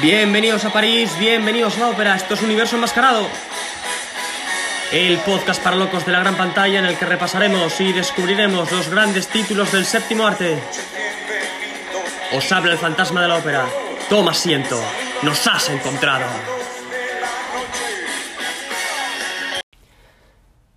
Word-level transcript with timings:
Bienvenidos 0.00 0.64
a 0.64 0.72
París, 0.72 1.10
bienvenidos 1.18 1.76
a 1.76 1.80
la 1.80 1.88
ópera, 1.88 2.14
esto 2.14 2.34
es 2.34 2.42
Universo 2.42 2.76
Enmascarado. 2.76 3.26
El 4.92 5.18
podcast 5.18 5.60
para 5.60 5.74
locos 5.74 6.06
de 6.06 6.12
la 6.12 6.20
gran 6.20 6.36
pantalla 6.36 6.78
en 6.78 6.86
el 6.86 6.96
que 6.96 7.04
repasaremos 7.04 7.80
y 7.80 7.92
descubriremos 7.92 8.70
los 8.70 8.88
grandes 8.90 9.26
títulos 9.26 9.72
del 9.72 9.84
séptimo 9.84 10.24
arte. 10.24 10.62
Os 12.32 12.52
habla 12.52 12.72
el 12.72 12.78
fantasma 12.78 13.22
de 13.22 13.28
la 13.28 13.38
ópera. 13.38 13.66
Toma 14.08 14.30
asiento, 14.30 14.80
nos 15.22 15.44
has 15.48 15.68
encontrado. 15.68 16.26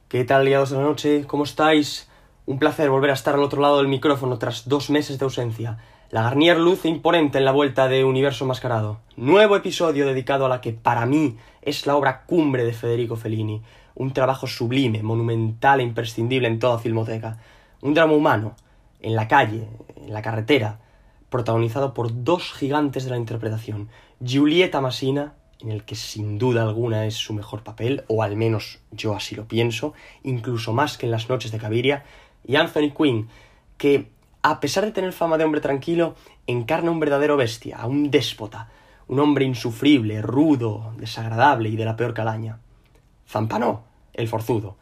¿Qué 0.08 0.24
tal, 0.24 0.46
liados 0.46 0.72
de 0.72 0.78
la 0.78 0.84
noche? 0.84 1.26
¿Cómo 1.28 1.44
estáis? 1.44 2.10
Un 2.48 2.58
placer 2.58 2.90
volver 2.90 3.12
a 3.12 3.14
estar 3.14 3.36
al 3.36 3.44
otro 3.44 3.62
lado 3.62 3.78
del 3.78 3.88
micrófono 3.88 4.40
tras 4.40 4.68
dos 4.68 4.90
meses 4.90 5.20
de 5.20 5.26
ausencia. 5.26 5.78
La 6.12 6.24
Garnier 6.24 6.58
luce 6.58 6.90
imponente 6.90 7.38
en 7.38 7.46
la 7.46 7.54
vuelta 7.54 7.88
de 7.88 8.04
Universo 8.04 8.46
Mascarado. 8.46 9.00
Nuevo 9.16 9.56
episodio 9.56 10.06
dedicado 10.06 10.46
a 10.46 10.50
la 10.50 10.60
que 10.60 10.74
para 10.74 11.06
mí 11.06 11.38
es 11.62 11.88
la 11.88 11.96
obra 11.96 12.24
cumbre 12.26 12.66
de 12.66 12.74
Federico 12.74 13.16
Fellini. 13.16 13.62
Un 13.96 14.12
trabajo 14.12 14.46
sublime, 14.46 15.04
monumental 15.04 15.80
e 15.80 15.84
imprescindible 15.84 16.50
en 16.50 16.60
toda 16.60 16.80
filmoteca. 16.80 17.38
Un 17.80 17.94
drama 17.94 18.12
humano, 18.12 18.58
en 19.00 19.16
la 19.16 19.30
calle, 19.30 19.70
en 19.96 20.12
la 20.12 20.22
carretera, 20.22 20.82
protagonizado 21.30 21.94
por 21.94 22.26
dos 22.26 22.52
gigantes 22.52 23.06
de 23.06 23.12
la 23.12 23.18
interpretación. 23.18 23.88
Giulietta 24.20 24.82
Massina, 24.82 25.36
en 25.62 25.72
el 25.72 25.86
que 25.86 25.96
sin 25.96 26.38
duda 26.38 26.64
alguna 26.64 27.06
es 27.06 27.16
su 27.16 27.34
mejor 27.34 27.64
papel, 27.64 28.04
o 28.10 28.22
al 28.22 28.36
menos 28.36 28.80
yo 28.92 29.16
así 29.16 29.34
lo 29.34 29.48
pienso, 29.48 29.94
incluso 30.24 30.74
más 30.74 30.98
que 30.98 31.06
en 31.06 31.14
las 31.14 31.30
noches 31.30 31.54
de 31.54 31.58
Caviria, 31.58 32.04
y 32.46 32.58
Anthony 32.58 32.92
Quinn, 32.94 33.30
que 33.78 34.10
a 34.42 34.60
pesar 34.60 34.86
de 34.86 34.92
tener 34.92 35.14
fama 35.14 35.38
de 35.38 35.44
hombre 35.44 35.62
tranquilo, 35.62 36.16
encarna 36.48 36.92
un 36.92 37.00
verdadero 37.00 37.38
bestia, 37.38 37.78
a 37.78 37.88
un 37.88 38.10
déspota, 38.10 38.70
un 39.08 39.20
hombre 39.20 39.46
insufrible, 39.46 40.22
rudo, 40.22 40.94
desagradable 40.98 41.70
y 41.70 41.76
de 41.76 41.86
la 41.86 41.96
peor 41.96 42.14
calaña. 42.14 42.60
Zampanó, 43.28 43.84
el 44.14 44.28
forzudo. 44.28 44.78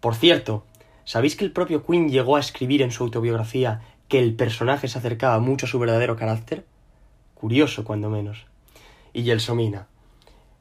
Por 0.00 0.14
cierto, 0.14 0.64
¿sabéis 1.04 1.36
que 1.36 1.44
el 1.44 1.52
propio 1.52 1.84
Quinn 1.84 2.08
llegó 2.08 2.36
a 2.36 2.40
escribir 2.40 2.82
en 2.82 2.90
su 2.90 3.04
autobiografía 3.04 3.80
que 4.08 4.18
el 4.18 4.34
personaje 4.34 4.88
se 4.88 4.98
acercaba 4.98 5.38
mucho 5.38 5.66
a 5.66 5.68
su 5.68 5.78
verdadero 5.78 6.16
carácter? 6.16 6.64
Curioso, 7.34 7.84
cuando 7.84 8.10
menos. 8.10 8.46
Y 9.12 9.24
Gelsomina. 9.24 9.86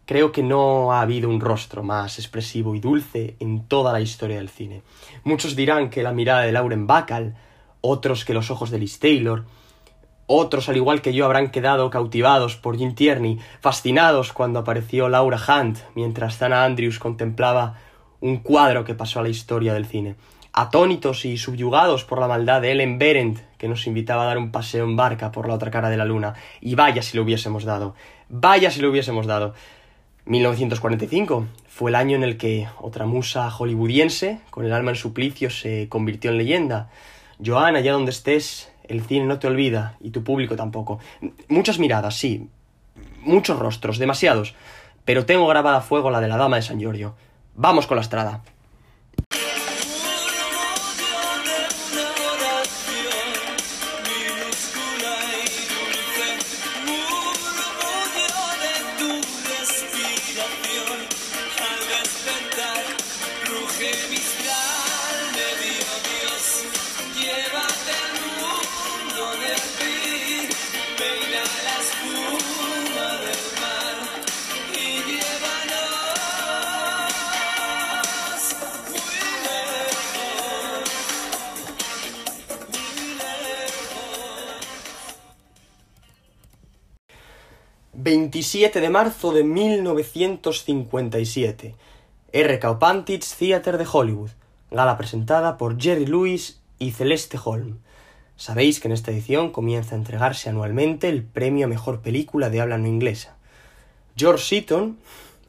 Creo 0.05 0.31
que 0.31 0.41
no 0.41 0.91
ha 0.91 1.01
habido 1.01 1.29
un 1.29 1.39
rostro 1.39 1.83
más 1.83 2.17
expresivo 2.17 2.73
y 2.73 2.79
dulce 2.79 3.35
en 3.39 3.65
toda 3.67 3.93
la 3.93 4.01
historia 4.01 4.37
del 4.37 4.49
cine. 4.49 4.81
Muchos 5.23 5.55
dirán 5.55 5.91
que 5.91 6.01
la 6.01 6.13
mirada 6.13 6.41
de 6.41 6.51
Lauren 6.51 6.87
Bacall, 6.87 7.35
otros 7.81 8.25
que 8.25 8.33
los 8.33 8.51
ojos 8.51 8.69
de 8.71 8.79
Liz 8.79 8.99
Taylor, 8.99 9.45
otros, 10.31 10.69
al 10.69 10.77
igual 10.77 11.01
que 11.01 11.13
yo, 11.13 11.25
habrán 11.25 11.49
quedado 11.49 11.89
cautivados 11.89 12.55
por 12.55 12.77
Jim 12.77 12.93
Tierney, 12.93 13.39
fascinados 13.61 14.31
cuando 14.31 14.59
apareció 14.59 15.09
Laura 15.09 15.39
Hunt, 15.39 15.79
mientras 15.95 16.37
Zana 16.37 16.65
Andrews 16.65 16.99
contemplaba 16.99 17.79
un 18.19 18.37
cuadro 18.37 18.85
que 18.85 18.93
pasó 18.93 19.19
a 19.19 19.23
la 19.23 19.29
historia 19.29 19.73
del 19.73 19.87
cine. 19.87 20.15
Atónitos 20.53 21.25
y 21.25 21.37
subyugados 21.37 22.03
por 22.03 22.19
la 22.19 22.27
maldad 22.27 22.61
de 22.61 22.71
Ellen 22.71 22.99
Berendt, 22.99 23.39
que 23.57 23.67
nos 23.67 23.87
invitaba 23.87 24.23
a 24.23 24.25
dar 24.27 24.37
un 24.37 24.51
paseo 24.51 24.85
en 24.85 24.95
barca 24.95 25.31
por 25.31 25.47
la 25.47 25.55
otra 25.55 25.71
cara 25.71 25.89
de 25.89 25.97
la 25.97 26.05
luna. 26.05 26.33
Y 26.61 26.75
vaya 26.75 27.01
si 27.01 27.17
lo 27.17 27.23
hubiésemos 27.23 27.63
dado. 27.63 27.95
Vaya 28.29 28.69
si 28.69 28.81
lo 28.81 28.89
hubiésemos 28.89 29.25
dado. 29.25 29.53
1945 30.25 31.47
fue 31.67 31.89
el 31.89 31.95
año 31.95 32.15
en 32.15 32.23
el 32.23 32.37
que 32.37 32.67
otra 32.79 33.07
musa 33.07 33.49
hollywoodiense, 33.49 34.41
con 34.51 34.65
el 34.65 34.73
alma 34.73 34.91
en 34.91 34.95
suplicio, 34.95 35.49
se 35.49 35.89
convirtió 35.89 36.29
en 36.29 36.37
leyenda. 36.37 36.89
Joan, 37.43 37.75
allá 37.75 37.93
donde 37.93 38.11
estés, 38.11 38.71
el 38.83 39.01
cine 39.03 39.25
no 39.25 39.39
te 39.39 39.47
olvida 39.47 39.97
y 40.01 40.11
tu 40.11 40.23
público 40.23 40.55
tampoco. 40.55 40.99
Muchas 41.47 41.79
miradas, 41.79 42.15
sí. 42.15 42.49
Muchos 43.21 43.57
rostros, 43.59 43.97
demasiados. 43.97 44.55
Pero 45.05 45.25
tengo 45.25 45.47
grabada 45.47 45.77
a 45.77 45.81
fuego 45.81 46.09
la 46.09 46.21
de 46.21 46.27
la 46.27 46.37
dama 46.37 46.57
de 46.57 46.61
San 46.63 46.79
Giorgio. 46.79 47.15
Vamos 47.55 47.87
con 47.87 47.95
la 47.95 48.01
estrada. 48.01 48.41
...27 88.29 88.79
de 88.79 88.89
marzo 88.91 89.33
de 89.33 89.43
1957... 89.43 91.73
R.K. 92.31 92.77
Pantitz 92.77 93.35
Theater 93.35 93.79
de 93.79 93.87
Hollywood... 93.91 94.29
...gala 94.69 94.97
presentada 94.97 95.57
por 95.57 95.81
Jerry 95.81 96.05
Lewis 96.05 96.61
y 96.77 96.91
Celeste 96.91 97.39
Holm... 97.43 97.79
Sabéis 98.35 98.79
que 98.79 98.87
en 98.87 98.91
esta 98.93 99.09
edición 99.11 99.49
comienza 99.49 99.95
a 99.95 99.97
entregarse 99.97 100.47
anualmente 100.47 101.09
el 101.09 101.23
premio 101.23 101.65
a 101.65 101.69
mejor 101.69 102.01
película 102.01 102.51
de 102.51 102.61
habla 102.61 102.77
no 102.77 102.87
inglesa. 102.87 103.35
George 104.15 104.45
Seaton 104.45 104.99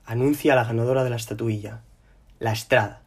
anuncia 0.06 0.54
a 0.54 0.56
la 0.56 0.64
ganadora 0.64 1.04
de 1.04 1.10
la 1.10 1.16
estatuilla, 1.16 1.82
La 2.40 2.52
Estrada. 2.52 3.02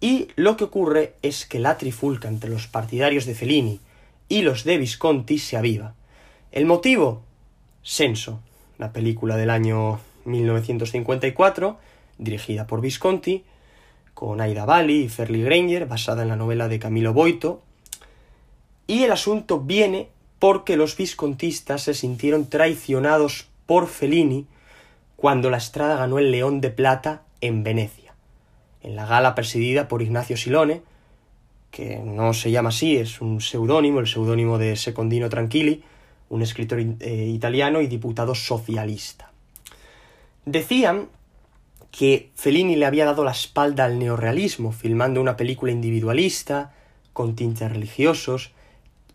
Y 0.00 0.28
lo 0.36 0.56
que 0.56 0.64
ocurre 0.64 1.14
es 1.22 1.44
que 1.44 1.58
la 1.58 1.76
trifulca 1.76 2.28
entre 2.28 2.48
los 2.48 2.68
partidarios 2.68 3.26
de 3.26 3.34
Fellini 3.34 3.80
y 4.28 4.42
los 4.42 4.64
de 4.64 4.78
Visconti 4.78 5.38
se 5.38 5.56
aviva. 5.56 5.94
¿El 6.52 6.64
motivo? 6.64 7.22
Senso, 7.82 8.40
la 8.78 8.92
película 8.92 9.36
del 9.36 9.50
año 9.50 10.00
1954, 10.24 11.78
dirigida 12.18 12.66
por 12.66 12.80
Visconti, 12.80 13.44
con 14.14 14.40
Aida 14.40 14.64
Bali 14.64 15.04
y 15.04 15.08
Ferlie 15.08 15.44
Granger, 15.44 15.86
basada 15.86 16.22
en 16.22 16.28
la 16.28 16.36
novela 16.36 16.68
de 16.68 16.78
Camilo 16.78 17.12
Boito, 17.12 17.62
y 18.86 19.02
el 19.02 19.12
asunto 19.12 19.60
viene 19.60 20.08
porque 20.38 20.76
los 20.76 20.96
viscontistas 20.96 21.82
se 21.82 21.94
sintieron 21.94 22.48
traicionados 22.48 23.48
por 23.66 23.88
Fellini 23.88 24.46
cuando 25.16 25.50
la 25.50 25.56
Estrada 25.56 25.96
ganó 25.96 26.18
el 26.18 26.30
León 26.30 26.60
de 26.60 26.70
Plata 26.70 27.22
en 27.40 27.64
Venecia, 27.64 28.14
en 28.82 28.96
la 28.96 29.06
gala 29.06 29.34
presidida 29.34 29.88
por 29.88 30.02
Ignacio 30.02 30.36
Silone, 30.36 30.82
que 31.70 31.98
no 31.98 32.32
se 32.32 32.50
llama 32.50 32.68
así, 32.68 32.96
es 32.96 33.20
un 33.20 33.40
seudónimo, 33.40 34.00
el 34.00 34.06
seudónimo 34.06 34.58
de 34.58 34.76
Secondino 34.76 35.28
Tranquilli, 35.28 35.82
un 36.28 36.42
escritor 36.42 36.80
eh, 36.80 37.26
italiano 37.28 37.80
y 37.80 37.86
diputado 37.86 38.34
socialista. 38.34 39.30
Decían 40.44 41.08
que 41.90 42.30
Fellini 42.34 42.76
le 42.76 42.86
había 42.86 43.04
dado 43.04 43.24
la 43.24 43.30
espalda 43.30 43.84
al 43.84 43.98
neorrealismo, 43.98 44.72
filmando 44.72 45.20
una 45.20 45.36
película 45.36 45.72
individualista, 45.72 46.72
con 47.12 47.34
tintes 47.34 47.70
religiosos, 47.70 48.52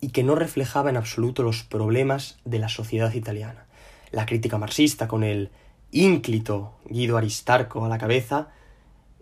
y 0.00 0.08
que 0.08 0.24
no 0.24 0.34
reflejaba 0.34 0.90
en 0.90 0.96
absoluto 0.96 1.42
los 1.44 1.62
problemas 1.62 2.38
de 2.44 2.58
la 2.58 2.68
sociedad 2.68 3.12
italiana. 3.14 3.66
La 4.10 4.26
crítica 4.26 4.58
marxista, 4.58 5.06
con 5.06 5.22
el 5.22 5.50
ínclito 5.92 6.72
Guido 6.86 7.16
Aristarco 7.16 7.84
a 7.84 7.88
la 7.88 7.98
cabeza, 7.98 8.48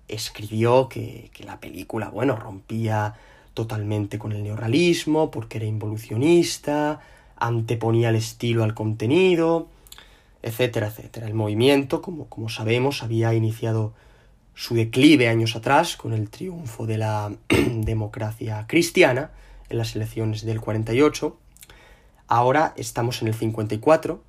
escribió 0.08 0.88
que, 0.88 1.30
que 1.34 1.44
la 1.44 1.60
película, 1.60 2.08
bueno, 2.08 2.36
rompía 2.36 3.14
totalmente 3.52 4.18
con 4.18 4.32
el 4.32 4.42
neorrealismo, 4.42 5.30
porque 5.30 5.58
era 5.58 5.66
involucionista, 5.66 7.00
anteponía 7.40 8.10
el 8.10 8.16
estilo 8.16 8.62
al 8.62 8.74
contenido, 8.74 9.68
etcétera, 10.42 10.88
etcétera. 10.88 11.26
El 11.26 11.34
movimiento, 11.34 12.00
como, 12.02 12.26
como 12.26 12.48
sabemos, 12.48 13.02
había 13.02 13.34
iniciado 13.34 13.92
su 14.54 14.74
declive 14.74 15.28
años 15.28 15.56
atrás 15.56 15.96
con 15.96 16.12
el 16.12 16.30
triunfo 16.30 16.86
de 16.86 16.98
la 16.98 17.32
democracia 17.48 18.66
cristiana, 18.68 19.30
en 19.70 19.78
las 19.78 19.96
elecciones 19.96 20.44
del 20.44 20.60
48. 20.60 21.36
Ahora 22.28 22.74
estamos 22.76 23.22
en 23.22 23.28
el 23.28 23.34
54. 23.34 24.22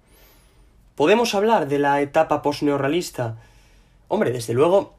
¿Podemos 0.96 1.36
hablar 1.36 1.68
de 1.68 1.80
la 1.80 2.02
etapa 2.02 2.42
posneorrealista? 2.42 3.38
Hombre, 4.08 4.32
desde 4.32 4.54
luego 4.54 4.94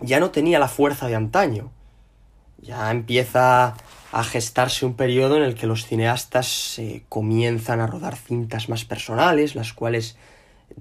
ya 0.00 0.20
no 0.20 0.30
tenía 0.30 0.58
la 0.58 0.68
fuerza 0.68 1.06
de 1.08 1.14
antaño. 1.14 1.70
Ya 2.58 2.90
empieza 2.90 3.74
a 4.14 4.22
gestarse 4.22 4.86
un 4.86 4.94
periodo 4.94 5.36
en 5.36 5.42
el 5.42 5.56
que 5.56 5.66
los 5.66 5.86
cineastas 5.86 6.78
eh, 6.78 7.02
comienzan 7.08 7.80
a 7.80 7.88
rodar 7.88 8.14
cintas 8.14 8.68
más 8.68 8.84
personales, 8.84 9.56
las 9.56 9.72
cuales 9.72 10.16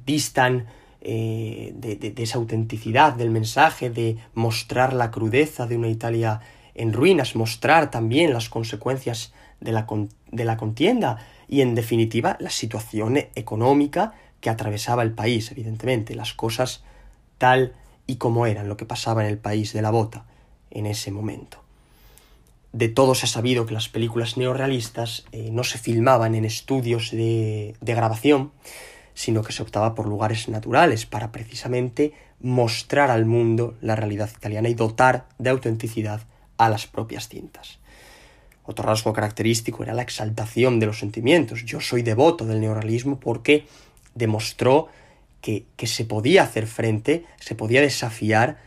distan 0.06 0.68
eh, 1.02 1.74
de, 1.74 2.14
esa 2.16 2.38
autenticidad 2.38 3.14
del 3.14 3.32
mensaje, 3.32 3.90
de 3.90 4.18
mostrar 4.36 4.94
la 4.94 5.10
crudeza 5.10 5.66
de 5.66 5.78
una 5.78 5.88
Italia 5.88 6.42
en 6.76 6.94
ruinas, 6.94 7.36
mostrar 7.36 7.90
también 7.90 8.34
las 8.34 8.50
consecuencias 8.50 9.34
de 9.60 9.72
la, 9.72 9.88
de 10.32 10.46
la 10.46 10.56
contienda 10.56 11.18
y, 11.48 11.62
en 11.62 11.74
definitiva, 11.74 12.38
la 12.40 12.52
situación 12.52 13.18
económica 13.34 14.14
que 14.42 14.52
atravesaba 14.52 15.02
el 15.02 15.12
país, 15.12 15.50
evidentemente, 15.50 16.14
las 16.14 16.36
cosas 16.36 16.84
tal 17.40 17.74
y 18.06 18.18
como 18.18 18.46
eran, 18.46 18.70
lo 18.70 18.78
que 18.78 18.86
pasaba 18.86 19.24
en 19.24 19.32
el 19.32 19.40
país 19.40 19.74
de 19.74 19.82
la 19.82 19.90
bota 19.90 20.28
en 20.70 20.86
ese 20.86 21.10
momento. 21.10 21.63
De 22.74 22.90
todos 22.90 23.20
se 23.20 23.28
ha 23.28 23.30
sabido 23.30 23.68
que 23.68 23.74
las 23.74 23.88
películas 23.88 24.36
neorrealistas 24.36 25.26
eh, 25.32 25.50
no 25.52 25.64
se 25.64 25.78
filmaban 25.78 26.34
en 26.34 26.44
estudios 26.44 27.12
de, 27.12 27.76
de 27.80 27.94
grabación, 27.94 28.52
sino 29.14 29.44
que 29.44 29.54
se 29.54 29.62
optaba 29.62 29.94
por 29.94 30.08
lugares 30.08 30.50
naturales 30.50 31.06
para 31.06 31.32
precisamente 31.32 32.14
mostrar 32.40 33.12
al 33.12 33.26
mundo 33.26 33.76
la 33.80 33.96
realidad 33.96 34.30
italiana 34.36 34.70
y 34.70 34.74
dotar 34.74 35.28
de 35.38 35.52
autenticidad 35.52 36.22
a 36.58 36.68
las 36.68 36.88
propias 36.88 37.30
cintas. 37.30 37.78
Otro 38.66 38.86
rasgo 38.86 39.14
característico 39.14 39.84
era 39.84 39.94
la 39.94 40.02
exaltación 40.02 40.80
de 40.80 40.88
los 40.88 40.98
sentimientos. 40.98 41.66
Yo 41.66 41.80
soy 41.80 42.02
devoto 42.02 42.46
del 42.46 42.60
neorrealismo 42.60 43.20
porque 43.20 43.68
demostró 44.16 44.88
que, 45.42 45.66
que 45.76 45.86
se 45.86 46.06
podía 46.06 46.42
hacer 46.42 46.66
frente, 46.66 47.26
se 47.40 47.54
podía 47.54 47.82
desafiar 47.82 48.58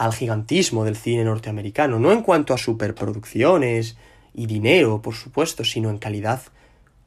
al 0.00 0.14
gigantismo 0.14 0.86
del 0.86 0.96
cine 0.96 1.24
norteamericano, 1.24 1.98
no 1.98 2.10
en 2.10 2.22
cuanto 2.22 2.54
a 2.54 2.58
superproducciones 2.58 3.98
y 4.32 4.46
dinero, 4.46 5.02
por 5.02 5.14
supuesto, 5.14 5.62
sino 5.62 5.90
en 5.90 5.98
calidad 5.98 6.40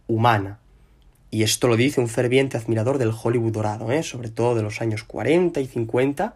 humana. 0.05 0.59
Y 1.31 1.41
esto 1.41 1.67
lo 1.67 1.75
dice 1.75 2.01
un 2.01 2.07
ferviente 2.07 2.55
admirador 2.55 2.99
del 2.99 3.11
Hollywood 3.11 3.51
dorado, 3.51 3.91
¿eh? 3.91 4.03
sobre 4.03 4.29
todo 4.29 4.53
de 4.53 4.61
los 4.61 4.79
años 4.79 5.03
40 5.05 5.59
y 5.59 5.65
50, 5.65 6.35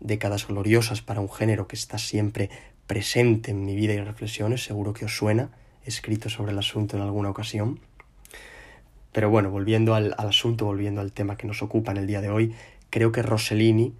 décadas 0.00 0.48
gloriosas 0.48 1.00
para 1.00 1.20
un 1.20 1.30
género 1.30 1.68
que 1.68 1.76
está 1.76 1.96
siempre 1.96 2.50
presente 2.88 3.52
en 3.52 3.64
mi 3.64 3.76
vida 3.76 3.92
y 3.92 4.00
reflexiones, 4.00 4.64
seguro 4.64 4.92
que 4.92 5.04
os 5.04 5.16
suena, 5.16 5.50
escrito 5.84 6.28
sobre 6.28 6.50
el 6.50 6.58
asunto 6.58 6.96
en 6.96 7.04
alguna 7.04 7.30
ocasión. 7.30 7.78
Pero 9.12 9.30
bueno, 9.30 9.52
volviendo 9.52 9.94
al, 9.94 10.12
asunto, 10.18 10.64
volviendo 10.64 11.00
al 11.00 11.12
tema 11.12 11.36
que 11.36 11.46
nos 11.46 11.62
ocupa 11.62 11.92
en 11.92 11.98
el 11.98 12.08
día 12.08 12.20
de 12.20 12.30
hoy, 12.30 12.56
creo 12.90 13.12
que 13.12 13.22
Rossellini 13.22 13.94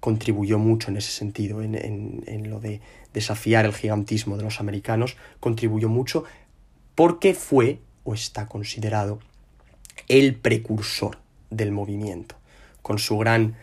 contribuyó 0.00 0.58
mucho 0.58 0.90
en 0.90 0.96
ese 0.96 1.12
sentido, 1.12 1.62
en, 1.62 1.74
en, 2.26 2.50
lo 2.50 2.58
de 2.58 2.80
desafiar 3.12 3.66
el 3.66 3.74
gigantismo 3.74 4.36
de 4.36 4.42
los 4.42 4.58
americanos, 4.58 5.16
contribuyó 5.40 5.88
mucho 5.88 6.24
porque 6.94 7.34
fue 7.34 7.80
o 8.04 8.14
está 8.14 8.46
considerado 8.46 9.20
el 10.08 10.34
precursor 10.34 11.18
del 11.50 11.70
movimiento, 11.70 12.36
con 12.82 12.98
su 12.98 13.18
gran 13.18 13.56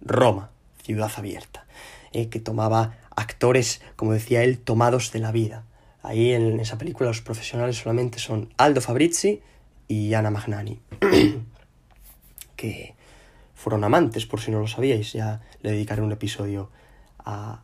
Roma, 0.00 0.50
ciudad 0.82 1.12
abierta, 1.16 1.66
eh, 2.12 2.28
que 2.28 2.40
tomaba 2.40 2.98
actores, 3.14 3.82
como 3.96 4.12
decía 4.12 4.42
él, 4.42 4.58
tomados 4.58 5.12
de 5.12 5.18
la 5.18 5.30
vida. 5.30 5.64
Ahí 6.02 6.32
en 6.32 6.58
esa 6.58 6.78
película 6.78 7.08
los 7.08 7.20
profesionales 7.20 7.76
solamente 7.76 8.18
son 8.18 8.52
Aldo 8.56 8.80
Fabrizi 8.80 9.42
y 9.88 10.14
Anna 10.14 10.30
Magnani, 10.30 10.80
que 12.56 12.94
fueron 13.62 13.84
amantes, 13.84 14.26
por 14.26 14.40
si 14.40 14.50
no 14.50 14.58
lo 14.58 14.66
sabíais, 14.66 15.12
ya 15.12 15.40
le 15.62 15.70
dedicaré 15.70 16.02
un 16.02 16.10
episodio 16.10 16.68
a, 17.24 17.62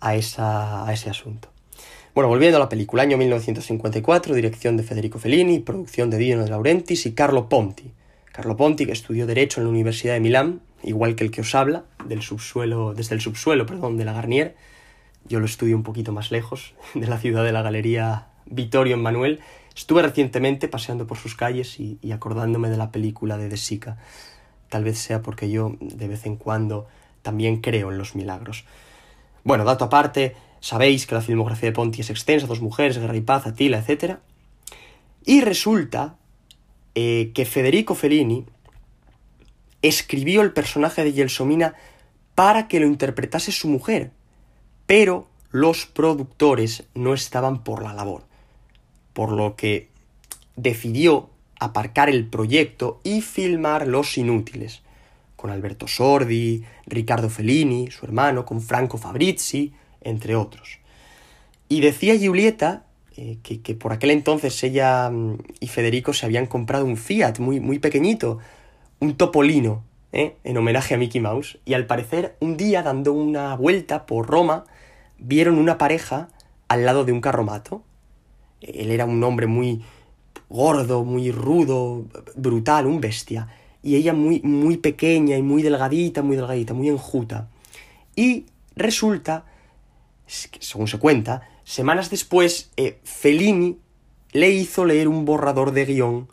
a, 0.00 0.14
esa, 0.14 0.86
a 0.86 0.92
ese 0.94 1.10
asunto. 1.10 1.50
Bueno, 2.14 2.28
volviendo 2.28 2.56
a 2.56 2.60
la 2.60 2.70
película, 2.70 3.02
año 3.02 3.18
1954, 3.18 4.34
dirección 4.34 4.78
de 4.78 4.82
Federico 4.82 5.18
Fellini, 5.18 5.58
producción 5.58 6.08
de 6.08 6.16
Dino 6.16 6.42
de 6.42 6.48
Laurentiis 6.48 7.04
y 7.04 7.12
Carlo 7.12 7.50
Ponti. 7.50 7.92
Carlo 8.32 8.56
Ponti, 8.56 8.86
que 8.86 8.92
estudió 8.92 9.26
Derecho 9.26 9.60
en 9.60 9.66
la 9.66 9.70
Universidad 9.70 10.14
de 10.14 10.20
Milán, 10.20 10.62
igual 10.82 11.16
que 11.16 11.24
el 11.24 11.30
que 11.30 11.42
os 11.42 11.54
habla, 11.54 11.84
del 12.06 12.22
subsuelo, 12.22 12.94
desde 12.94 13.14
el 13.14 13.20
subsuelo, 13.20 13.66
perdón, 13.66 13.98
de 13.98 14.06
la 14.06 14.14
Garnier. 14.14 14.56
Yo 15.28 15.38
lo 15.38 15.44
estudio 15.44 15.76
un 15.76 15.82
poquito 15.82 16.12
más 16.12 16.30
lejos, 16.30 16.72
de 16.94 17.06
la 17.06 17.18
ciudad 17.18 17.44
de 17.44 17.52
la 17.52 17.60
Galería 17.60 18.28
Vittorio 18.46 18.94
Emanuel. 18.94 19.40
Estuve 19.76 20.00
recientemente 20.00 20.66
paseando 20.66 21.06
por 21.06 21.18
sus 21.18 21.36
calles 21.36 21.78
y, 21.78 21.98
y 22.00 22.12
acordándome 22.12 22.70
de 22.70 22.78
la 22.78 22.90
película 22.90 23.36
de 23.36 23.50
De 23.50 23.58
Sica. 23.58 23.98
Tal 24.70 24.84
vez 24.84 24.98
sea 24.98 25.20
porque 25.20 25.50
yo, 25.50 25.76
de 25.80 26.08
vez 26.08 26.24
en 26.24 26.36
cuando, 26.36 26.88
también 27.20 27.60
creo 27.60 27.92
en 27.92 27.98
los 27.98 28.14
milagros. 28.14 28.64
Bueno, 29.44 29.64
dato 29.64 29.84
aparte, 29.84 30.34
Sabéis 30.60 31.06
que 31.06 31.14
la 31.14 31.22
filmografía 31.22 31.70
de 31.70 31.72
Ponti 31.72 32.02
es 32.02 32.10
extensa, 32.10 32.46
Dos 32.46 32.60
mujeres, 32.60 32.98
Guerra 32.98 33.16
y 33.16 33.22
Paz, 33.22 33.46
Atila, 33.46 33.78
etc. 33.78 34.18
Y 35.24 35.40
resulta 35.40 36.16
eh, 36.94 37.32
que 37.34 37.46
Federico 37.46 37.94
Fellini 37.94 38.44
escribió 39.80 40.42
el 40.42 40.52
personaje 40.52 41.02
de 41.02 41.12
Gelsomina 41.12 41.74
para 42.34 42.68
que 42.68 42.78
lo 42.78 42.86
interpretase 42.86 43.52
su 43.52 43.68
mujer, 43.68 44.12
pero 44.86 45.28
los 45.50 45.86
productores 45.86 46.84
no 46.94 47.14
estaban 47.14 47.64
por 47.64 47.82
la 47.82 47.94
labor, 47.94 48.24
por 49.14 49.32
lo 49.32 49.56
que 49.56 49.88
decidió 50.56 51.30
aparcar 51.60 52.08
el 52.08 52.26
proyecto 52.26 53.00
y 53.04 53.20
filmar 53.20 53.86
Los 53.86 54.18
Inútiles, 54.18 54.82
con 55.36 55.50
Alberto 55.50 55.86
Sordi, 55.86 56.64
Riccardo 56.86 57.30
Fellini, 57.30 57.90
su 57.90 58.04
hermano, 58.04 58.44
con 58.44 58.60
Franco 58.60 58.98
Fabrizi, 58.98 59.72
entre 60.00 60.34
otros. 60.34 60.80
Y 61.68 61.80
decía 61.80 62.16
Giulietta 62.16 62.84
eh, 63.16 63.38
que, 63.42 63.74
por 63.74 63.92
aquel 63.92 64.10
entonces 64.10 64.62
ella 64.64 65.10
mm, 65.10 65.38
y 65.60 65.68
Federico 65.68 66.12
se 66.12 66.26
habían 66.26 66.46
comprado 66.46 66.84
un 66.84 66.96
Fiat 66.96 67.38
muy, 67.38 67.60
muy 67.60 67.78
pequeñito, 67.78 68.38
un 68.98 69.14
Topolino, 69.16 69.84
¿eh? 70.12 70.36
en 70.42 70.56
homenaje 70.56 70.94
a 70.94 70.98
Mickey 70.98 71.20
Mouse, 71.20 71.58
y 71.64 71.74
al 71.74 71.86
parecer 71.86 72.36
un 72.40 72.56
día 72.56 72.82
dando 72.82 73.12
una 73.12 73.54
vuelta 73.56 74.06
por 74.06 74.26
Roma 74.26 74.64
vieron 75.18 75.58
una 75.58 75.78
pareja 75.78 76.28
al 76.68 76.86
lado 76.86 77.04
de 77.04 77.12
un 77.12 77.20
carromato. 77.20 77.82
Él 78.60 78.90
era 78.90 79.04
un 79.04 79.22
hombre 79.22 79.46
muy 79.46 79.82
gordo, 80.50 81.04
muy 81.04 81.32
rudo, 81.32 82.04
brutal, 82.36 82.84
un 82.84 83.00
bestia. 83.00 83.48
Y 83.82 83.96
ella 83.96 84.12
muy, 84.12 84.40
muy 84.42 84.76
pequeña 84.76 85.38
y 85.38 85.42
muy 85.42 85.62
delgadita, 85.62 86.20
muy 86.20 86.36
delgadita, 86.36 86.74
muy 86.74 86.90
enjuta. 86.90 87.48
Y 88.14 88.44
resulta 88.76 89.46
según 90.60 90.88
se 90.88 90.98
cuenta, 90.98 91.48
semanas 91.64 92.10
después, 92.10 92.70
eh, 92.76 92.98
Fellini 93.04 93.78
le 94.32 94.50
hizo 94.50 94.84
leer 94.84 95.08
un 95.08 95.24
borrador 95.24 95.72
de 95.72 95.84
guion 95.84 96.28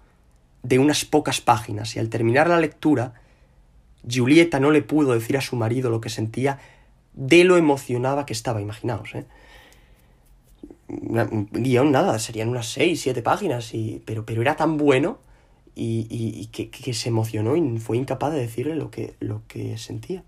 de 0.63 0.79
unas 0.79 1.05
pocas 1.05 1.41
páginas 1.41 1.95
y 1.95 1.99
al 1.99 2.09
terminar 2.09 2.47
la 2.47 2.59
lectura, 2.59 3.13
Giulietta 4.07 4.59
no 4.59 4.71
le 4.71 4.81
pudo 4.81 5.13
decir 5.13 5.37
a 5.37 5.41
su 5.41 5.55
marido 5.55 5.89
lo 5.89 6.01
que 6.01 6.09
sentía 6.09 6.59
de 7.13 7.43
lo 7.43 7.57
emocionada 7.57 8.25
que 8.25 8.33
estaba, 8.33 8.61
imaginaos, 8.61 9.15
¿eh? 9.15 9.25
Un 10.89 11.49
guion, 11.51 11.91
nada, 11.91 12.17
serían 12.19 12.49
unas 12.49 12.67
seis, 12.67 13.01
siete 13.01 13.21
páginas, 13.21 13.73
y, 13.73 14.01
pero, 14.05 14.25
pero 14.25 14.41
era 14.41 14.55
tan 14.55 14.77
bueno 14.77 15.19
y, 15.75 16.47
que, 16.51 16.69
que, 16.69 16.93
se 16.93 17.09
emocionó 17.09 17.55
y 17.55 17.77
fue 17.77 17.97
incapaz 17.97 18.31
de 18.31 18.39
decirle 18.39 18.75
lo 18.75 18.89
que, 18.89 19.15
lo 19.19 19.41
que 19.47 19.77
sentía 19.77 20.23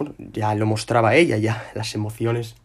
bueno, 0.00 0.14
ya 0.32 0.54
lo 0.54 0.66
mostraba 0.66 1.14
ella, 1.14 1.36
ya 1.36 1.70
las 1.74 1.94
emociones 1.94 2.56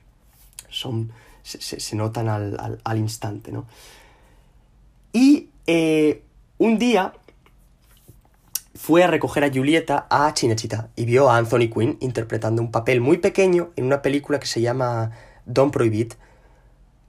son, 0.69 1.11
se, 1.43 1.95
notan 1.95 2.29
al, 2.29 2.97
instante, 2.97 3.51
¿no? 3.51 3.65
Y 5.13 5.49
eh, 5.67 6.23
un 6.57 6.79
día 6.79 7.13
fue 8.73 9.03
a 9.03 9.07
recoger 9.07 9.43
a 9.43 9.51
Julieta 9.51 10.07
a 10.09 10.33
Chinechita 10.33 10.89
y 10.95 11.05
vio 11.05 11.29
a 11.29 11.37
Anthony 11.37 11.69
Quinn 11.73 11.97
interpretando 12.01 12.61
un 12.61 12.71
papel 12.71 12.99
muy 12.99 13.17
pequeño 13.17 13.71
en 13.75 13.85
una 13.85 14.01
película 14.01 14.39
que 14.39 14.47
se 14.47 14.61
llama 14.61 15.11
Don't 15.45 15.73
Prohibit 15.73 16.15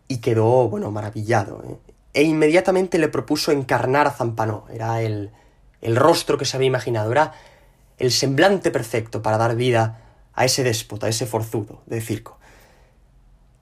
y 0.08 0.18
quedó, 0.18 0.68
bueno, 0.68 0.90
maravillado. 0.90 1.62
¿eh? 1.68 1.76
E 2.14 2.22
inmediatamente 2.22 2.98
le 2.98 3.08
propuso 3.08 3.52
encarnar 3.52 4.06
a 4.06 4.10
Zampano. 4.10 4.64
Era 4.72 5.02
el, 5.02 5.30
el 5.80 5.96
rostro 5.96 6.38
que 6.38 6.44
se 6.44 6.56
había 6.56 6.68
imaginado, 6.68 7.12
era 7.12 7.32
el 7.98 8.10
semblante 8.10 8.70
perfecto 8.70 9.22
para 9.22 9.38
dar 9.38 9.56
vida 9.56 10.02
a 10.34 10.44
ese 10.44 10.62
déspota, 10.62 11.06
a 11.06 11.10
ese 11.10 11.26
forzudo 11.26 11.82
de 11.86 12.00
circo. 12.00 12.38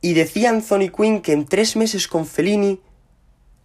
Y 0.01 0.13
decía 0.13 0.51
Anthony 0.51 0.91
Quinn 0.95 1.23
que 1.23 1.33
en 1.33 1.47
tres 1.47 1.77
meses 1.77 2.09
con 2.09 2.27
Fellini 2.27 2.81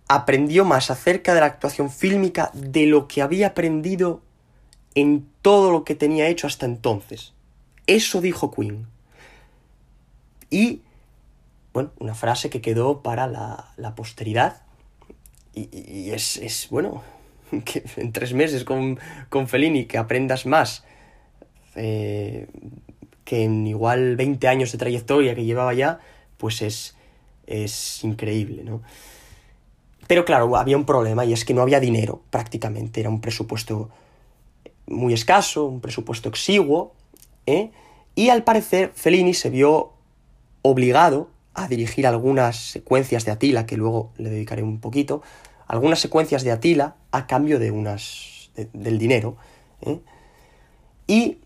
aprendió 0.08 0.66
más 0.66 0.90
acerca 0.90 1.34
de 1.34 1.42
la 1.42 1.48
actuación 1.48 1.90
fílmica 1.92 2.50
de 2.54 2.86
lo 2.86 3.08
que 3.08 3.22
había 3.22 3.48
aprendido 3.48 4.22
en 4.96 5.28
todo 5.42 5.72
lo 5.72 5.84
que 5.84 5.96
tenía 5.96 6.28
hecho 6.28 6.48
hasta 6.48 6.66
entonces. 6.66 7.34
Eso 7.88 8.22
dijo 8.22 8.52
Quinn. 8.52 8.88
Y, 10.50 10.82
una 12.00 12.16
frase 12.16 12.50
que 12.50 12.62
quedó 12.62 13.02
para 13.02 13.28
la, 13.28 13.96
posteridad. 13.96 14.62
Y, 15.54 16.12
es, 16.12 16.68
bueno, 16.70 17.04
que 17.66 17.84
en 17.98 18.12
tres 18.12 18.34
meses 18.34 18.64
con, 18.64 19.00
con 19.30 19.48
Fellini 19.48 19.86
que 19.86 19.98
aprendas 19.98 20.46
más 20.46 20.84
eh, 21.76 22.48
que 23.24 23.44
en 23.44 23.68
igual 23.68 24.16
20 24.16 24.48
años 24.48 24.72
de 24.72 24.78
trayectoria 24.78 25.36
que 25.36 25.46
llevaba 25.46 25.74
ya, 25.74 26.00
pues 26.38 26.62
es, 26.62 26.96
es 27.46 28.04
increíble, 28.04 28.64
¿no? 28.64 28.82
Pero 30.08 30.26
claro, 30.26 30.56
había 30.58 30.76
un 30.76 30.86
problema 30.86 31.24
y 31.26 31.34
es 31.34 31.46
que 31.46 31.54
no 31.54 31.62
había 31.62 31.80
dinero 31.80 32.24
prácticamente, 32.32 33.00
era 33.00 33.10
un 33.10 33.22
presupuesto 33.22 33.92
muy 34.88 35.14
escaso, 35.14 35.66
un 35.66 35.82
presupuesto 35.82 36.30
exiguo, 36.30 36.96
¿eh? 37.46 37.70
y 38.16 38.30
al 38.30 38.44
parecer 38.44 38.92
Fellini 38.96 39.36
se 39.36 39.52
vio 39.52 39.94
obligado 40.64 41.30
a 41.54 41.68
dirigir 41.68 42.08
algunas 42.08 42.58
secuencias 42.58 43.26
de 43.26 43.32
Atila, 43.32 43.66
que 43.66 43.78
luego 43.78 44.12
le 44.18 44.30
dedicaré 44.30 44.64
un 44.64 44.80
poquito, 44.80 45.22
algunas 45.68 46.00
secuencias 46.00 46.44
de 46.44 46.52
Atila 46.52 46.96
a 47.12 47.28
cambio 47.28 47.60
de 47.60 47.72
unas, 47.72 48.52
del 48.74 48.98
dinero. 48.98 49.38
¿eh? 49.82 50.00
Y 51.08 51.38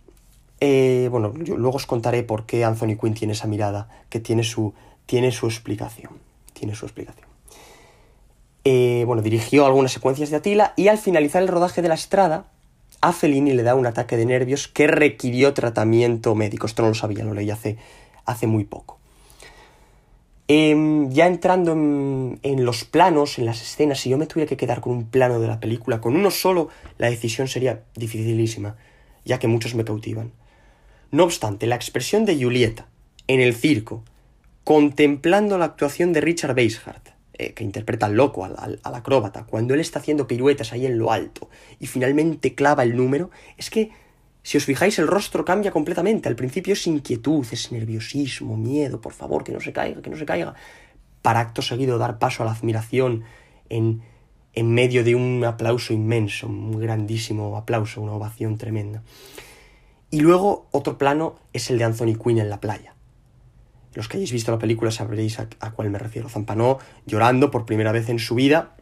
bueno, 1.09 1.33
luego 1.35 1.77
os 1.77 1.85
contaré 1.85 2.23
por 2.23 2.45
qué 2.45 2.63
Anthony 2.63 2.95
Quinn 2.99 3.13
tiene 3.13 3.33
esa 3.33 3.47
mirada, 3.47 3.89
que 4.09 4.19
tiene 4.19 4.43
su, 4.43 4.73
tiene 5.05 5.31
su 5.31 5.45
explicación. 5.47 6.13
Tiene 6.53 6.75
su 6.75 6.85
explicación. 6.85 7.27
bueno, 8.63 9.21
dirigió 9.21 9.65
algunas 9.65 9.91
secuencias 9.91 10.29
de 10.29 10.37
Atila 10.37 10.73
y 10.77 10.87
al 10.87 10.97
finalizar 10.97 11.41
el 11.41 11.49
rodaje 11.49 11.81
de 11.81 11.89
la 11.89 11.95
estrada, 11.95 12.45
a 13.01 13.11
Fellini 13.11 13.51
le 13.51 13.63
da 13.63 13.75
un 13.75 13.85
ataque 13.85 14.15
de 14.15 14.25
nervios 14.25 14.69
que 14.69 14.87
requirió 14.87 15.53
tratamiento 15.53 16.35
médico. 16.35 16.67
Esto 16.67 16.83
no 16.83 16.87
lo 16.89 16.93
sabía, 16.93 17.25
lo 17.25 17.33
leí 17.33 17.51
hace, 17.51 17.75
hace 18.25 18.47
muy 18.47 18.63
poco. 18.63 18.97
Em, 20.49 21.09
ya 21.09 21.27
entrando 21.27 21.71
en, 21.71 22.65
los 22.65 22.83
planos, 22.83 23.39
en 23.39 23.45
las 23.45 23.61
escenas, 23.61 23.99
si 24.01 24.09
yo 24.09 24.17
me 24.17 24.27
tuviera 24.27 24.49
que 24.49 24.57
quedar 24.57 24.81
con 24.81 24.91
un 24.93 25.05
plano 25.05 25.39
de 25.39 25.47
la 25.47 25.59
película, 25.59 26.01
con 26.01 26.15
uno 26.15 26.31
solo, 26.31 26.69
la 26.97 27.09
decisión 27.09 27.47
sería 27.47 27.83
dificilísima, 27.95 28.75
ya 29.23 29.39
que 29.39 29.47
muchos 29.47 29.73
me 29.73 29.85
cautivan. 29.85 30.33
No 31.11 31.23
obstante, 31.23 31.65
la 31.65 31.75
expresión 31.75 32.25
de 32.25 32.35
Julieta 32.35 32.87
en 33.27 33.39
el 33.39 33.55
circo, 33.55 34.03
contemplando 34.65 35.57
la 35.57 35.65
actuación 35.65 36.11
de 36.11 36.21
Richard 36.21 36.57
eh, 37.35 37.53
que 37.53 37.63
interpreta 37.63 38.07
al 38.07 38.15
loco, 38.15 38.45
al, 38.45 38.79
acróbata, 38.83 39.45
cuando 39.45 39.73
él 39.73 39.79
está 39.79 39.99
haciendo 39.99 40.27
piruetas 40.27 40.73
ahí 40.73 40.85
en 40.85 40.99
lo 40.99 41.11
alto 41.11 41.49
y 41.79 41.87
finalmente 41.87 42.53
clava 42.53 42.83
el 42.83 42.95
número, 42.95 43.31
es 43.57 43.69
que, 43.69 43.91
si 44.43 44.57
os 44.57 44.65
fijáis, 44.65 44.99
el 44.99 45.07
rostro 45.07 45.45
cambia 45.45 45.71
completamente. 45.71 46.29
Al 46.29 46.35
principio 46.35 46.73
es 46.73 46.85
inquietud, 46.85 47.45
es 47.51 47.71
nerviosismo, 47.71 48.57
miedo, 48.57 49.01
por 49.01 49.13
favor, 49.13 49.43
que 49.43 49.51
no 49.51 49.59
se 49.59 49.73
caiga, 49.73 50.01
que 50.01 50.09
no 50.09 50.17
se 50.17 50.25
caiga. 50.25 50.53
Para 51.21 51.39
acto 51.39 51.61
seguido 51.61 51.97
dar 51.97 52.19
paso 52.19 52.43
a 52.43 52.45
la 52.45 52.51
admiración 52.51 53.23
en, 53.69 54.01
en 54.53 54.73
medio 54.73 55.03
de 55.03 55.15
un 55.15 55.43
aplauso 55.45 55.93
inmenso, 55.93 56.47
un 56.47 56.79
grandísimo 56.79 57.55
aplauso, 57.57 58.01
una 58.01 58.13
ovación 58.13 58.57
tremenda. 58.57 59.01
Y 60.11 60.19
luego 60.19 60.67
otro 60.71 60.97
plano 60.97 61.39
es 61.53 61.71
el 61.71 61.77
de 61.77 61.85
Anthony 61.85 62.15
Quinn 62.21 62.37
en 62.37 62.49
la 62.49 62.59
playa 62.59 62.93
los 63.93 64.07
que 64.07 64.17
hayáis 64.17 64.31
visto 64.31 64.51
la 64.51 64.59
película 64.59 64.91
sabréis 64.91 65.39
a, 65.39 65.71
cuál 65.71 65.89
me 65.89 65.99
refiero. 65.99 66.29
Zampanó 66.29 66.79
llorando 67.05 67.51
por 67.51 67.65
primera 67.65 67.91
vez 67.91 68.09
en 68.09 68.19
su 68.19 68.35
vida 68.35 68.75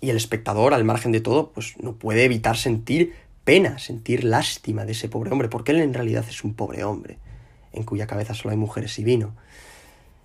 y 0.00 0.10
el 0.10 0.16
espectador, 0.16 0.74
al 0.74 0.84
margen 0.84 1.12
de 1.12 1.20
todo, 1.20 1.50
pues 1.52 1.74
no 1.80 1.94
puede 1.94 2.24
evitar 2.24 2.56
sentir 2.56 3.14
pena, 3.44 3.78
sentir 3.78 4.24
lástima 4.24 4.84
de 4.84 4.92
ese 4.92 5.08
pobre 5.08 5.30
hombre, 5.30 5.48
porque 5.48 5.72
él 5.72 5.80
en 5.80 5.94
realidad 5.94 6.24
es 6.28 6.44
un 6.44 6.54
pobre 6.54 6.84
hombre, 6.84 7.18
en 7.72 7.84
cuya 7.84 8.06
cabeza 8.06 8.34
solo 8.34 8.50
hay 8.50 8.56
mujeres 8.56 8.98
y 8.98 9.04
vino. 9.04 9.34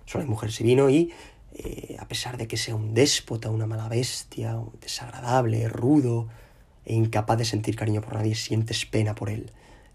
Solo 0.06 0.24
hay 0.24 0.30
mujeres 0.30 0.60
y 0.60 0.64
vino 0.64 0.90
y, 0.90 1.12
eh, 1.54 1.96
a 1.98 2.08
pesar 2.08 2.36
de 2.36 2.48
que 2.48 2.56
sea 2.56 2.74
un 2.74 2.94
déspota, 2.94 3.50
una 3.50 3.66
mala 3.66 3.88
bestia, 3.88 4.56
desagradable, 4.80 5.68
rudo 5.68 6.28
e 6.84 6.94
incapaz 6.94 7.38
de 7.38 7.44
sentir 7.44 7.76
cariño 7.76 8.00
por 8.00 8.14
nadie, 8.14 8.34
sientes 8.34 8.86
pena 8.86 9.14
por 9.14 9.30
él. 9.30 9.50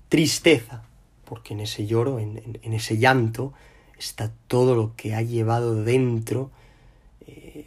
Tristeza, 0.10 0.84
porque 1.26 1.54
en 1.54 1.62
ese 1.62 1.86
lloro, 1.86 2.20
en, 2.20 2.60
ese 2.62 2.98
llanto, 2.98 3.54
está 3.98 4.32
todo 4.48 4.76
lo 4.76 4.96
que 4.96 5.16
ha 5.16 5.22
llevado 5.22 5.84
dentro, 5.84 6.52
eh, 7.28 7.66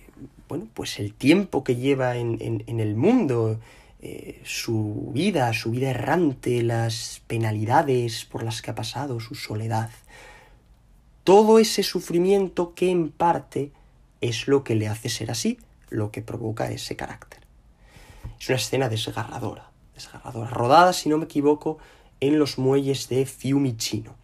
bueno, 0.49 0.69
pues 0.73 0.99
el 0.99 1.13
tiempo 1.15 1.65
que 1.65 1.77
lleva 1.77 2.17
en, 2.17 2.63
el 2.67 2.95
mundo, 2.95 3.59
eh, 4.01 4.41
su 4.45 5.11
vida, 5.13 5.53
su 5.53 5.73
vida 5.73 5.91
errante, 5.91 6.63
las 6.63 7.21
penalidades 7.27 8.25
por 8.25 8.45
las 8.45 8.63
que 8.63 8.71
ha 8.71 8.75
pasado, 8.75 9.19
su 9.19 9.35
soledad. 9.35 9.91
Todo 11.25 11.59
ese 11.59 11.83
sufrimiento 11.83 12.75
que 12.75 12.91
en 12.91 13.11
parte 13.11 13.73
es 14.21 14.47
lo 14.47 14.63
que 14.63 14.77
le 14.77 14.89
hace 14.89 15.09
ser 15.09 15.31
así, 15.31 15.59
lo 15.91 16.11
que 16.11 16.23
provoca 16.23 16.71
ese 16.71 16.97
carácter. 16.97 17.41
Es 18.41 18.49
una 18.49 18.57
escena 18.57 18.89
desgarradora, 18.89 19.71
desgarradora, 19.95 20.51
rodada, 20.51 20.93
si 20.93 21.09
no 21.09 21.19
me 21.19 21.25
equivoco, 21.25 21.79
en 22.21 22.39
los 22.39 22.57
muelles 22.59 23.09
de 23.09 23.27
Fiumicino. 23.27 24.15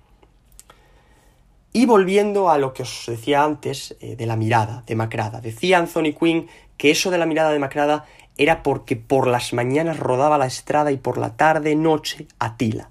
Y 1.72 1.86
volviendo 1.86 2.50
a 2.50 2.58
lo 2.58 2.72
que 2.72 2.84
os 2.84 3.04
decía 3.08 3.42
antes 3.42 3.96
eh, 4.00 4.14
de 4.14 4.26
la 4.26 4.36
mirada 4.36 4.84
demacrada, 4.86 5.40
decía 5.40 5.78
Anthony 5.78 6.14
Quinn 6.18 6.46
que 6.76 6.92
eso 6.92 7.10
de 7.10 7.18
la 7.18 7.26
mirada 7.26 7.50
demacrada 7.50 8.04
era 8.36 8.62
porque 8.62 8.96
por 8.96 9.26
las 9.26 9.52
mañanas 9.52 9.98
rodaba 9.98 10.38
la 10.38 10.46
estrada 10.46 10.90
y 10.92 10.96
por 10.96 11.18
la 11.18 11.36
tarde, 11.36 11.76
noche, 11.76 12.26
Atila. 12.38 12.90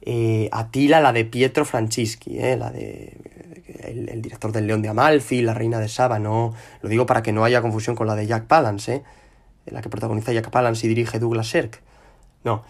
Eh, 0.00 0.48
Atila, 0.52 1.00
la 1.00 1.12
de 1.12 1.24
Pietro 1.24 1.64
Francischi, 1.64 2.38
eh, 2.38 2.56
la 2.56 2.70
de 2.70 3.16
el, 3.84 4.22
director 4.22 4.52
del 4.52 4.66
León 4.66 4.82
de 4.82 4.88
Amalfi, 4.88 5.42
la 5.42 5.54
reina 5.54 5.78
de 5.78 5.88
Saba, 5.88 6.18
no, 6.18 6.54
lo 6.80 6.88
digo 6.88 7.06
para 7.06 7.22
que 7.22 7.32
no 7.32 7.44
haya 7.44 7.62
confusión 7.62 7.96
con 7.96 8.06
la 8.06 8.14
de 8.14 8.26
Jack 8.26 8.46
Palance, 8.46 9.02
la 9.66 9.80
que 9.80 9.88
protagoniza 9.88 10.32
Jack 10.32 10.50
Palance 10.50 10.86
y 10.86 10.88
dirige 10.88 11.18
Douglas 11.18 11.48
Sirk. 11.48 11.82
No, 12.44 12.64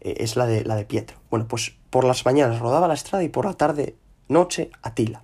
eh, 0.00 0.16
es 0.18 0.36
la 0.36 0.46
de, 0.46 0.64
la 0.64 0.76
de 0.76 0.84
Pietro. 0.84 1.18
Bueno, 1.30 1.46
pues 1.48 1.74
por 1.90 2.04
las 2.04 2.24
mañanas 2.24 2.58
rodaba 2.58 2.88
la 2.88 2.94
estrada 2.94 3.24
y 3.24 3.28
por 3.28 3.44
la 3.44 3.54
tarde, 3.54 3.96
noche, 4.28 4.70
Atila. 4.82 5.22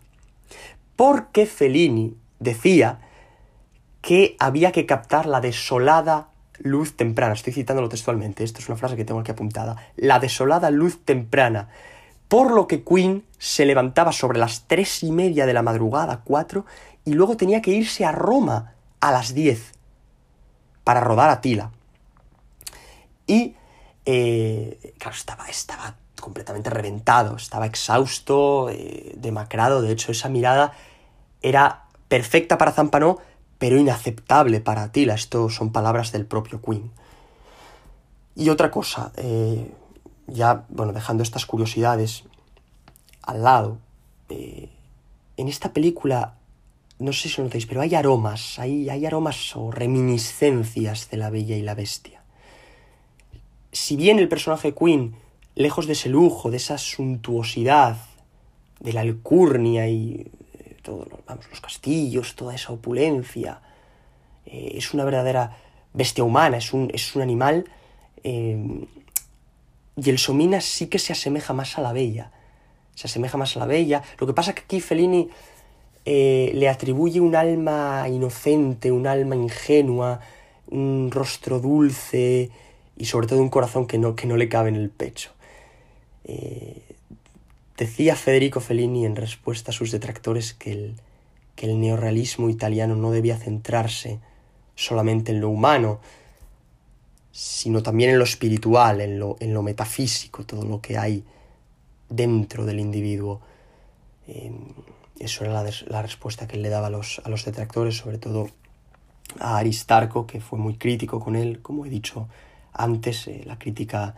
Porque 0.96 1.46
Fellini 1.46 2.16
decía 2.38 3.00
que 4.04 4.36
había 4.38 4.70
que 4.70 4.84
captar 4.84 5.24
la 5.24 5.40
desolada 5.40 6.28
luz 6.58 6.94
temprana. 6.94 7.32
Estoy 7.32 7.54
citándolo 7.54 7.88
textualmente, 7.88 8.44
esto 8.44 8.58
es 8.58 8.68
una 8.68 8.76
frase 8.76 8.96
que 8.96 9.04
tengo 9.06 9.20
aquí 9.20 9.30
apuntada. 9.30 9.76
La 9.96 10.18
desolada 10.18 10.70
luz 10.70 11.02
temprana. 11.06 11.70
Por 12.28 12.52
lo 12.52 12.66
que 12.66 12.84
Queen 12.84 13.24
se 13.38 13.64
levantaba 13.64 14.12
sobre 14.12 14.38
las 14.38 14.64
tres 14.66 15.02
y 15.02 15.10
media 15.10 15.46
de 15.46 15.54
la 15.54 15.62
madrugada, 15.62 16.20
cuatro, 16.22 16.66
y 17.06 17.14
luego 17.14 17.38
tenía 17.38 17.62
que 17.62 17.70
irse 17.70 18.04
a 18.04 18.12
Roma 18.12 18.74
a 19.00 19.10
las 19.10 19.32
diez 19.32 19.72
para 20.84 21.00
rodar 21.00 21.30
Atila. 21.30 21.70
Y 23.26 23.56
eh, 24.04 24.92
claro, 24.98 25.16
estaba, 25.16 25.48
estaba 25.48 25.96
completamente 26.20 26.68
reventado, 26.68 27.36
estaba 27.36 27.64
exhausto, 27.64 28.68
eh, 28.68 29.14
demacrado, 29.16 29.80
de 29.80 29.92
hecho 29.92 30.12
esa 30.12 30.28
mirada 30.28 30.74
era 31.40 31.84
perfecta 32.08 32.58
para 32.58 32.72
Zampanó, 32.72 33.18
pero 33.64 33.78
inaceptable 33.78 34.60
para 34.60 34.82
Atila, 34.82 35.14
esto 35.14 35.48
son 35.48 35.72
palabras 35.72 36.12
del 36.12 36.26
propio 36.26 36.60
Queen. 36.60 36.90
Y 38.36 38.50
otra 38.50 38.70
cosa, 38.70 39.10
eh, 39.16 39.72
ya, 40.26 40.66
bueno, 40.68 40.92
dejando 40.92 41.22
estas 41.22 41.46
curiosidades 41.46 42.24
al 43.22 43.42
lado, 43.42 43.78
en 44.28 45.48
esta 45.48 45.72
película, 45.72 46.34
no 46.98 47.14
sé 47.14 47.30
si 47.30 47.38
lo 47.38 47.44
notáis, 47.44 47.64
pero 47.64 47.80
hay 47.80 47.94
aromas, 47.94 48.58
hay, 48.58 48.90
hay 48.90 49.06
aromas 49.06 49.56
o 49.56 49.70
reminiscencias 49.70 51.08
de 51.08 51.16
la 51.16 51.30
Bella 51.30 51.56
y 51.56 51.62
la 51.62 51.74
Bestia 51.74 52.20
si 53.74 53.96
bien 53.96 54.18
el 54.18 54.28
personaje 54.28 54.74
Queen, 54.74 55.16
lejos 55.54 55.86
de 55.86 55.94
ese 55.94 56.10
lujo, 56.10 56.50
de 56.50 56.58
esa 56.58 56.76
suntuosidad, 56.76 57.96
de 58.80 58.92
la 58.92 59.00
alcurnia 59.00 59.88
y 59.88 60.30
eh, 60.84 61.06
todos 61.06 61.08
vamos, 61.26 61.46
los 61.50 61.60
castillos, 61.60 62.34
toda 62.34 62.54
esa 62.54 62.72
opulencia, 62.72 63.60
eh, 64.46 64.72
es 64.74 64.94
una 64.94 65.04
verdadera 65.04 65.56
bestia 65.92 66.24
humana, 66.24 66.58
es 66.58 66.72
un, 66.72 66.90
es 66.92 67.14
un 67.16 67.22
animal, 67.22 67.64
eh, 68.22 68.86
y 69.96 70.10
el 70.10 70.18
Somina 70.18 70.60
sí 70.60 70.88
que 70.88 70.98
se 70.98 71.12
asemeja 71.12 71.52
más 71.52 71.78
a 71.78 71.82
la 71.82 71.92
bella, 71.92 72.30
se 72.94 73.06
asemeja 73.06 73.38
más 73.38 73.56
a 73.56 73.60
la 73.60 73.66
bella. 73.66 74.02
Lo 74.18 74.26
que 74.26 74.34
pasa 74.34 74.50
es 74.50 74.56
que 74.56 74.62
aquí 74.62 74.80
Fellini 74.80 75.28
le 76.04 76.68
atribuye 76.68 77.20
un 77.20 77.34
alma 77.34 78.06
inocente, 78.08 78.92
un 78.92 79.06
alma 79.06 79.36
ingenua, 79.36 80.20
un 80.68 81.10
rostro 81.10 81.60
dulce, 81.60 82.50
y 82.96 83.04
sobre 83.06 83.26
todo 83.26 83.40
un 83.40 83.48
corazón 83.48 83.86
que 83.86 83.98
no, 83.98 84.14
que 84.14 84.26
no 84.26 84.36
le 84.36 84.48
cabe 84.48 84.68
en 84.68 84.76
el 84.76 84.90
pecho. 84.90 85.30
Eh, 86.24 86.93
decía 87.76 88.16
Federico 88.16 88.60
Fellini 88.60 89.04
en 89.04 89.16
respuesta 89.16 89.70
a 89.70 89.74
sus 89.74 89.90
detractores 89.90 90.54
que 90.54 90.72
el, 90.72 90.94
que 91.56 91.66
el 91.66 91.80
neorrealismo 91.80 92.48
italiano 92.50 92.96
no 92.96 93.10
debía 93.10 93.36
centrarse 93.36 94.20
solamente 94.74 95.32
en 95.32 95.40
lo 95.40 95.48
humano, 95.48 96.00
sino 97.32 97.82
también 97.82 98.10
en 98.10 98.18
lo 98.18 98.24
espiritual, 98.24 99.00
en 99.00 99.18
lo, 99.18 99.36
en 99.40 99.54
lo 99.54 99.62
metafísico, 99.62 100.44
todo 100.44 100.64
lo 100.64 100.80
que 100.80 100.98
hay 100.98 101.24
dentro 102.08 102.64
del 102.64 102.80
individuo. 102.80 103.40
Eh, 104.28 104.52
eso 105.18 105.44
era 105.44 105.62
la, 105.62 105.70
la, 105.86 106.02
respuesta 106.02 106.46
que 106.46 106.56
él 106.56 106.62
le 106.62 106.68
daba 106.68 106.88
a 106.88 106.90
los, 106.90 107.20
a 107.24 107.28
los 107.28 107.44
detractores, 107.44 107.96
sobre 107.96 108.18
todo 108.18 108.48
a 109.38 109.58
Aristarco, 109.58 110.26
que 110.26 110.40
fue 110.40 110.58
muy 110.58 110.76
crítico 110.76 111.20
con 111.20 111.36
él, 111.36 111.60
como 111.60 111.86
he 111.86 111.88
dicho 111.88 112.28
antes 112.72 113.28
eh, 113.28 113.42
la 113.46 113.58
crítica, 113.58 114.14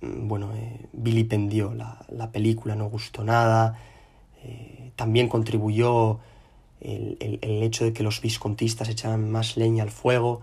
bueno, 0.00 0.52
eh, 0.54 0.86
vilipendió 0.92 1.74
la, 1.74 2.30
película, 2.32 2.74
no 2.74 2.88
gustó 2.88 3.24
nada. 3.24 3.78
Eh, 4.42 4.92
también 4.96 5.28
contribuyó 5.28 6.18
el, 6.80 7.18
hecho 7.42 7.84
de 7.84 7.92
que 7.92 8.02
los 8.02 8.20
viscontistas 8.20 8.88
echaban 8.88 9.30
más 9.30 9.56
leña 9.56 9.82
al 9.82 9.90
fuego. 9.90 10.42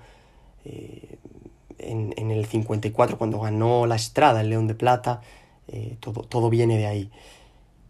En, 1.80 2.14
en, 2.18 2.32
el 2.32 2.46
54, 2.46 3.18
cuando 3.18 3.40
ganó 3.40 3.86
la 3.86 3.96
Estrada, 3.96 4.42
el 4.42 4.50
León 4.50 4.68
de 4.68 4.76
Plata, 4.76 5.22
todo, 6.00 6.22
todo 6.24 6.50
viene 6.50 6.78
de 6.78 6.88
ahí. 6.88 7.12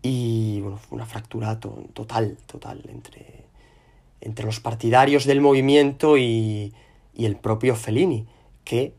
Y 0.01 0.61
bueno, 0.61 0.77
fue 0.77 0.95
una 0.95 1.05
fractura 1.05 1.59
total, 1.59 2.37
total 2.45 2.83
entre, 2.87 3.45
entre 4.21 4.45
los 4.45 4.59
partidarios 4.59 5.25
del 5.25 5.41
movimiento 5.41 6.17
y, 6.17 6.73
y 7.17 7.25
el 7.25 7.35
propio 7.35 7.75
Fellini, 7.75 8.27
que 8.63 8.93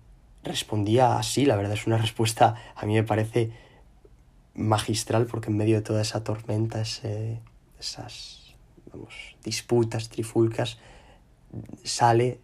respondía 0.45 1.19
así, 1.19 1.45
la 1.45 1.57
verdad 1.57 1.75
es 1.75 1.87
una 1.87 1.99
respuesta 1.99 2.55
a 2.75 2.87
mí 2.87 2.95
me 2.95 3.03
parece 3.03 3.51
magistral 4.55 5.27
porque 5.27 5.51
en 5.51 5.57
medio 5.57 5.77
de 5.77 5.83
toda 5.83 6.03
esa 6.03 6.25
tormenta, 6.25 6.81
esas 6.81 8.55
vamos, 8.93 9.37
disputas, 9.45 10.09
trifulcas, 10.09 10.79
sale 11.85 12.41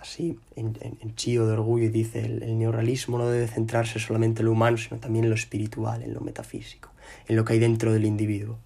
así 0.00 0.38
en, 0.54 0.78
en, 0.80 1.14
chío 1.14 1.46
de 1.46 1.54
orgullo 1.54 1.86
y 1.86 1.88
dice 1.88 2.24
el, 2.24 2.42
el, 2.42 2.58
neorrealismo 2.58 3.18
no 3.18 3.28
debe 3.28 3.48
centrarse 3.48 3.98
solamente 3.98 4.40
en 4.40 4.46
lo 4.46 4.52
humano, 4.52 4.76
sino 4.76 5.00
también 5.00 5.24
en 5.24 5.30
lo 5.30 5.36
espiritual, 5.36 6.02
en 6.02 6.14
lo 6.14 6.20
metafísico, 6.20 6.90
en 7.26 7.36
lo 7.36 7.44
que 7.44 7.54
hay 7.54 7.58
dentro 7.58 7.92
del 7.92 8.04
individuo. 8.04 8.58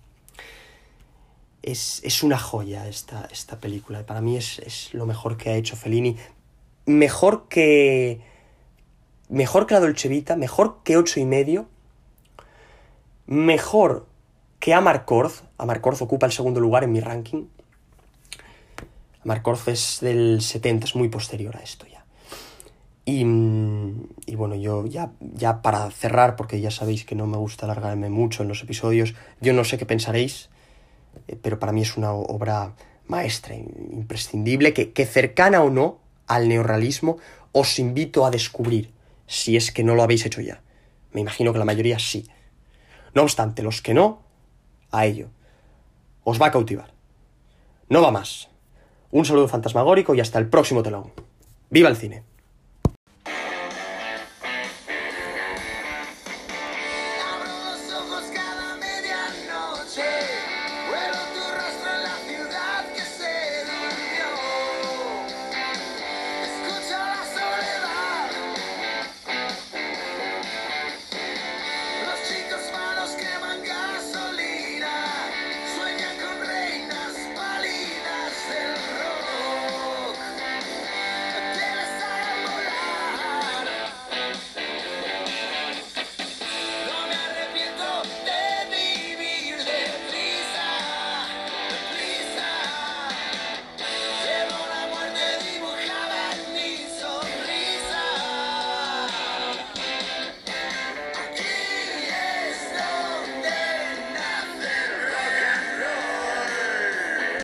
Es, 1.62 2.00
es 2.04 2.22
una 2.22 2.38
joya 2.38 2.88
esta, 2.88 3.28
esta 3.30 3.58
película, 3.58 4.04
para 4.04 4.20
mí 4.20 4.36
es, 4.36 4.58
es 4.60 4.92
lo 4.92 5.06
mejor 5.06 5.36
que 5.36 5.50
ha 5.50 5.56
hecho 5.56 5.76
Fellini, 5.76 6.16
mejor 6.86 7.48
que 7.48 8.20
mejor 9.30 9.66
que 9.66 9.74
la 9.74 9.80
Dolce 9.80 10.08
Vita, 10.08 10.36
mejor 10.36 10.80
que 10.84 10.96
ocho 10.96 11.20
y 11.20 11.24
medio, 11.24 11.66
mejor 13.26 14.06
que 14.58 14.74
Amarcorz. 14.74 15.44
Amarcorz 15.56 16.02
ocupa 16.02 16.26
el 16.26 16.32
segundo 16.32 16.60
lugar 16.60 16.84
en 16.84 16.92
mi 16.92 17.00
ranking. 17.00 17.46
Amarcorz 19.24 19.68
es 19.68 19.98
del 20.00 20.40
70, 20.40 20.86
es 20.86 20.96
muy 20.96 21.08
posterior 21.08 21.56
a 21.56 21.60
esto 21.60 21.86
ya. 21.86 22.04
Y, 23.04 23.24
y, 24.26 24.34
bueno, 24.36 24.54
yo 24.54 24.86
ya, 24.86 25.12
ya 25.20 25.62
para 25.62 25.90
cerrar, 25.90 26.36
porque 26.36 26.60
ya 26.60 26.70
sabéis 26.70 27.04
que 27.04 27.14
no 27.14 27.26
me 27.26 27.38
gusta 27.38 27.66
alargarme 27.66 28.10
mucho 28.10 28.42
en 28.42 28.48
los 28.48 28.62
episodios, 28.62 29.14
yo 29.40 29.52
no 29.52 29.64
sé 29.64 29.78
qué 29.78 29.86
pensaréis, 29.86 30.48
eh, 31.26 31.36
pero 31.40 31.58
para 31.58 31.72
mí 31.72 31.82
es 31.82 31.96
una 31.96 32.12
obra 32.12 32.74
maestra, 33.08 33.56
imprescindible, 33.56 34.72
que, 34.72 34.92
que 34.92 35.06
cercana 35.06 35.62
o 35.62 35.70
no 35.70 35.98
al 36.28 36.48
neorrealismo, 36.48 37.18
os 37.52 37.78
invito 37.80 38.24
a 38.24 38.30
descubrir 38.30 38.92
si 39.30 39.56
es 39.56 39.70
que 39.70 39.84
no 39.84 39.94
lo 39.94 40.02
habéis 40.02 40.26
hecho 40.26 40.40
ya. 40.40 40.60
Me 41.12 41.20
imagino 41.20 41.52
que 41.52 41.60
la 41.60 41.64
mayoría 41.64 42.00
sí. 42.00 42.28
No 43.14 43.22
obstante, 43.22 43.62
los 43.62 43.80
que 43.80 43.94
no, 43.94 44.22
a 44.90 45.06
ello. 45.06 45.28
Os 46.24 46.42
va 46.42 46.46
a 46.46 46.50
cautivar. 46.50 46.92
No 47.88 48.02
va 48.02 48.10
más. 48.10 48.48
Un 49.12 49.24
saludo 49.24 49.46
fantasmagórico 49.46 50.16
y 50.16 50.20
hasta 50.20 50.40
el 50.40 50.48
próximo 50.48 50.82
telón. 50.82 51.12
¡Viva 51.70 51.88
el 51.88 51.96
cine! 51.96 52.24